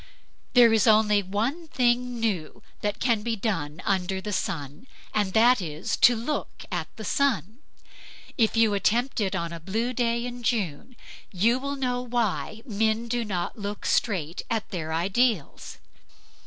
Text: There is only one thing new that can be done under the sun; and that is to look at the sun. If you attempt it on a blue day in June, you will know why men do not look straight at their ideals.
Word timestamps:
There 0.53 0.73
is 0.73 0.87
only 0.87 1.21
one 1.21 1.67
thing 1.67 2.19
new 2.19 2.63
that 2.81 2.99
can 2.99 3.21
be 3.21 3.35
done 3.35 3.83
under 3.85 4.19
the 4.19 4.33
sun; 4.33 4.87
and 5.13 5.33
that 5.33 5.61
is 5.61 5.95
to 5.97 6.15
look 6.15 6.65
at 6.71 6.87
the 6.95 7.05
sun. 7.05 7.59
If 8.35 8.57
you 8.57 8.73
attempt 8.73 9.21
it 9.21 9.35
on 9.35 9.53
a 9.53 9.59
blue 9.59 9.93
day 9.93 10.25
in 10.25 10.41
June, 10.41 10.95
you 11.31 11.59
will 11.59 11.75
know 11.75 12.01
why 12.01 12.63
men 12.65 13.07
do 13.07 13.23
not 13.23 13.59
look 13.59 13.85
straight 13.85 14.41
at 14.49 14.71
their 14.71 14.91
ideals. 14.91 15.77